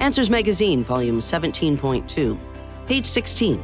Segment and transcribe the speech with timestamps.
[0.00, 2.40] Answers Magazine, Volume 17.2,
[2.86, 3.62] page 16.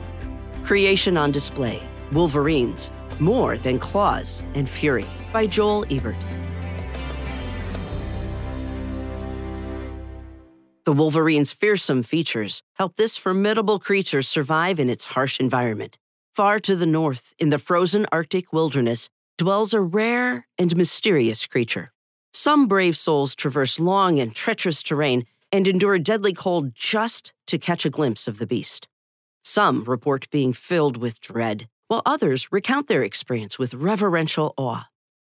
[0.64, 1.82] Creation on Display
[2.12, 6.14] Wolverines, More Than Claws and Fury, by Joel Ebert.
[10.84, 15.96] The Wolverine's fearsome features help this formidable creature survive in its harsh environment.
[16.34, 19.08] Far to the north, in the frozen Arctic wilderness,
[19.38, 21.92] dwells a rare and mysterious creature.
[22.34, 25.24] Some brave souls traverse long and treacherous terrain
[25.56, 28.88] and endure a deadly cold just to catch a glimpse of the beast.
[29.42, 34.88] Some report being filled with dread, while others recount their experience with reverential awe.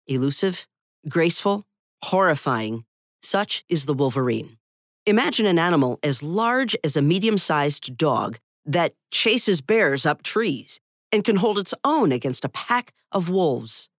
[0.06, 0.66] Elusive,
[1.06, 1.66] graceful,
[2.02, 2.87] horrifying,
[3.23, 4.56] such is the wolverine.
[5.05, 10.80] Imagine an animal as large as a medium sized dog that chases bears up trees
[11.12, 13.91] and can hold its own against a pack of wolves.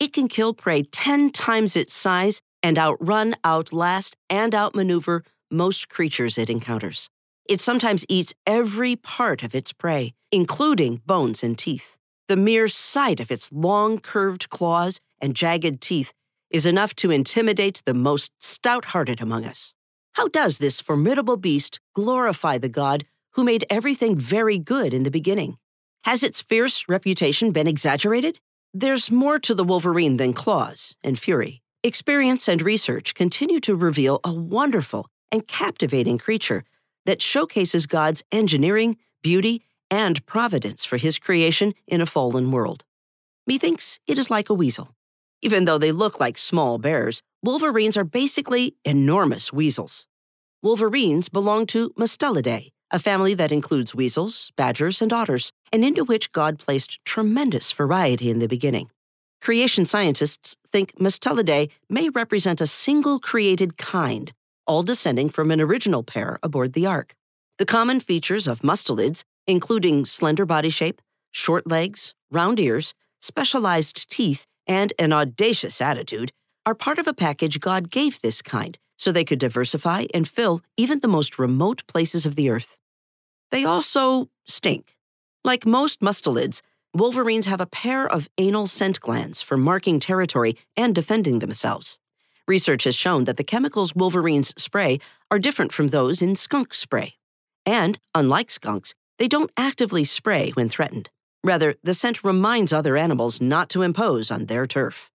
[0.00, 6.38] It can kill prey 10 times its size and outrun, outlast, and outmaneuver most creatures
[6.38, 7.08] it encounters.
[7.48, 11.96] It sometimes eats every part of its prey, including bones and teeth.
[12.28, 16.12] The mere sight of its long, curved claws and jagged teeth
[16.50, 19.74] is enough to intimidate the most stout hearted among us.
[20.14, 25.10] How does this formidable beast glorify the God who made everything very good in the
[25.10, 25.58] beginning?
[26.04, 28.38] Has its fierce reputation been exaggerated?
[28.72, 31.62] There's more to the Wolverine than claws and fury.
[31.82, 36.62] Experience and research continue to reveal a wonderful and captivating creature
[37.06, 42.84] that showcases God's engineering, beauty, and providence for his creation in a fallen world.
[43.44, 44.94] Methinks it is like a weasel.
[45.42, 50.06] Even though they look like small bears, wolverines are basically enormous weasels.
[50.62, 56.30] Wolverines belong to Mustelidae, a family that includes weasels, badgers, and otters, and into which
[56.30, 58.88] God placed tremendous variety in the beginning.
[59.42, 64.32] Creation scientists think Mustelidae may represent a single created kind,
[64.66, 67.14] all descending from an original pair aboard the Ark.
[67.58, 74.46] The common features of mustelids, including slender body shape, short legs, round ears, specialized teeth,
[74.66, 76.32] and an audacious attitude,
[76.66, 80.62] are part of a package God gave this kind so they could diversify and fill
[80.76, 82.78] even the most remote places of the earth.
[83.50, 84.96] They also stink.
[85.44, 86.62] Like most mustelids,
[86.94, 91.98] wolverines have a pair of anal scent glands for marking territory and defending themselves.
[92.46, 94.98] Research has shown that the chemicals wolverines spray
[95.30, 97.14] are different from those in skunk spray.
[97.64, 101.10] And, unlike skunks, they don't actively spray when threatened.
[101.42, 105.10] Rather, the scent reminds other animals not to impose on their turf.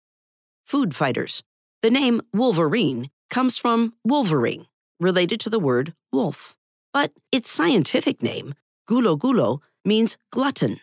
[0.66, 1.44] Food fighters.
[1.82, 4.68] The name Wolverine comes from wolverine,
[5.00, 6.56] related to the word wolf
[6.96, 8.54] but its scientific name,
[8.90, 10.80] gulo gulo, means glutton.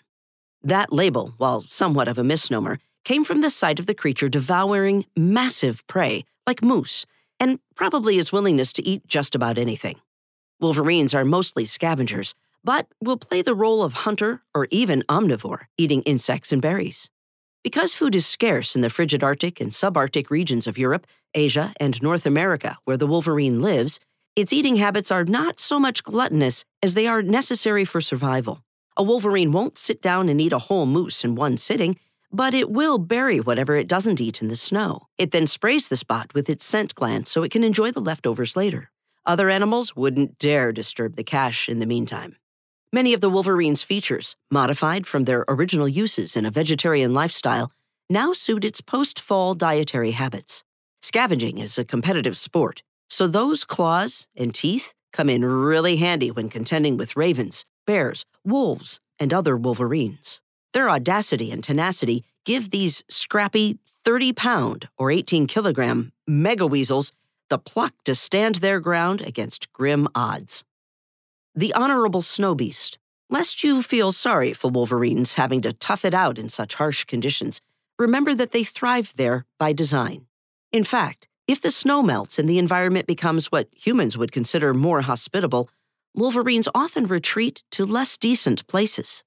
[0.63, 5.07] That label, while somewhat of a misnomer, came from the sight of the creature devouring
[5.17, 7.07] massive prey, like moose,
[7.41, 10.01] and probably its willingness to eat just about anything.
[10.61, 16.03] Wolverines are mostly scavengers, but will play the role of hunter or even omnivore, eating
[16.03, 17.11] insects and berries.
[17.65, 22.01] Because food is scarce in the frigid Arctic and subarctic regions of Europe, Asia, and
[22.03, 24.01] North America, where the wolverine lives,
[24.35, 28.63] its eating habits are not so much gluttonous as they are necessary for survival.
[28.97, 31.99] A wolverine won't sit down and eat a whole moose in one sitting,
[32.33, 35.07] but it will bury whatever it doesn't eat in the snow.
[35.19, 38.57] It then sprays the spot with its scent gland so it can enjoy the leftovers
[38.57, 38.91] later.
[39.27, 42.37] Other animals wouldn't dare disturb the cache in the meantime.
[42.93, 47.73] Many of the wolverine's features, modified from their original uses in a vegetarian lifestyle,
[48.11, 50.65] now suit its post fall dietary habits.
[51.01, 56.49] Scavenging is a competitive sport, so those claws and teeth come in really handy when
[56.49, 60.41] contending with ravens, bears, wolves, and other wolverines.
[60.73, 67.13] Their audacity and tenacity give these scrappy 30 pound or 18 kilogram mega weasels
[67.51, 70.65] the pluck to stand their ground against grim odds.
[71.55, 72.99] The Honorable Snow Beast.
[73.29, 77.61] Lest you feel sorry for wolverines having to tough it out in such harsh conditions,
[77.99, 80.27] remember that they thrive there by design.
[80.73, 85.03] In fact, if the snow melts and the environment becomes what humans would consider more
[85.03, 85.69] hospitable,
[86.15, 89.23] wolverines often retreat to less decent places.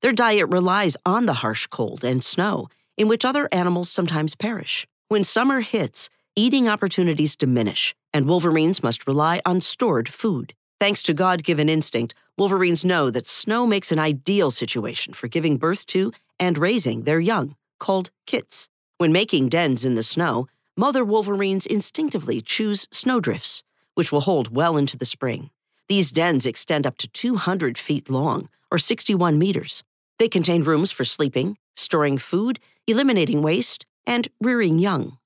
[0.00, 4.86] Their diet relies on the harsh cold and snow, in which other animals sometimes perish.
[5.08, 10.54] When summer hits, eating opportunities diminish, and wolverines must rely on stored food.
[10.78, 15.56] Thanks to God given instinct, wolverines know that snow makes an ideal situation for giving
[15.56, 18.68] birth to and raising their young, called kits.
[18.98, 20.46] When making dens in the snow,
[20.76, 23.64] mother wolverines instinctively choose snowdrifts,
[23.94, 25.50] which will hold well into the spring.
[25.88, 29.82] These dens extend up to 200 feet long, or 61 meters.
[30.18, 35.18] They contain rooms for sleeping, storing food, eliminating waste, and rearing young.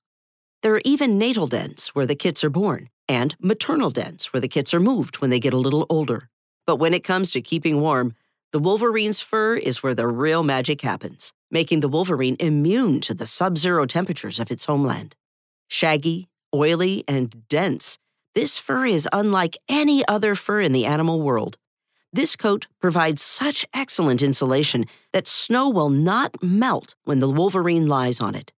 [0.61, 4.47] There are even natal dens where the kits are born, and maternal dens where the
[4.47, 6.29] kits are moved when they get a little older.
[6.65, 8.13] But when it comes to keeping warm,
[8.51, 13.27] the wolverine's fur is where the real magic happens, making the wolverine immune to the
[13.27, 15.15] sub zero temperatures of its homeland.
[15.67, 17.97] Shaggy, oily, and dense,
[18.35, 21.57] this fur is unlike any other fur in the animal world.
[22.15, 28.21] This coat provides such excellent insulation that snow will not melt when the wolverine lies
[28.21, 28.51] on it.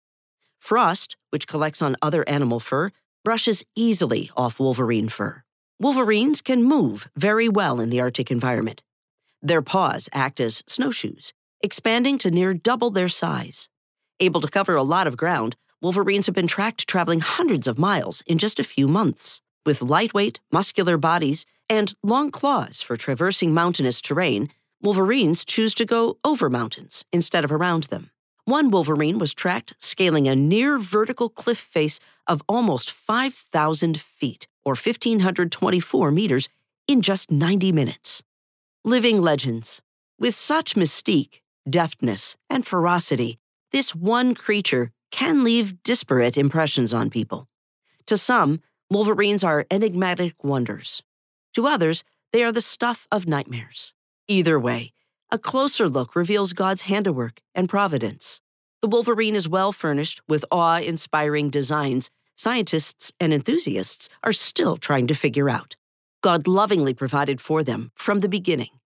[0.59, 2.89] Frost, which collects on other animal fur,
[3.23, 5.43] brushes easily off wolverine fur.
[5.79, 8.81] Wolverines can move very well in the Arctic environment.
[9.39, 13.69] Their paws act as snowshoes, expanding to near double their size.
[14.19, 18.23] Able to cover a lot of ground, wolverines have been tracked traveling hundreds of miles
[18.25, 19.41] in just a few months.
[19.63, 24.49] With lightweight, muscular bodies and long claws for traversing mountainous terrain,
[24.81, 28.09] wolverines choose to go over mountains instead of around them.
[28.45, 34.73] One wolverine was tracked scaling a near vertical cliff face of almost 5,000 feet, or
[34.73, 36.49] 1,524 meters,
[36.87, 38.21] in just 90 minutes.
[38.83, 39.81] Living legends.
[40.19, 41.39] With such mystique,
[41.69, 43.39] deftness, and ferocity,
[43.71, 47.47] this one creature can leave disparate impressions on people.
[48.07, 51.01] To some, wolverines are enigmatic wonders.
[51.53, 53.93] To others, they are the stuff of nightmares.
[54.27, 54.93] Either way,
[55.31, 58.41] a closer look reveals God's handiwork and providence.
[58.81, 65.07] The Wolverine is well furnished with awe inspiring designs scientists and enthusiasts are still trying
[65.07, 65.75] to figure out.
[66.21, 68.79] God lovingly provided for them from the beginning,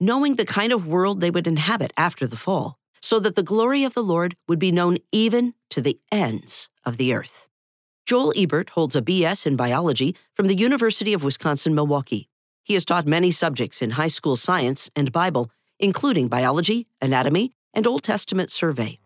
[0.00, 3.84] knowing the kind of world they would inhabit after the fall, so that the glory
[3.84, 7.48] of the Lord would be known even to the ends of the earth.
[8.06, 12.28] Joel Ebert holds a BS in biology from the University of Wisconsin Milwaukee.
[12.62, 17.86] He has taught many subjects in high school science and Bible, including biology, anatomy, and
[17.86, 18.98] Old Testament survey.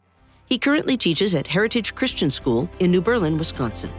[0.46, 3.92] He currently teaches at Heritage Christian School in New Berlin, Wisconsin.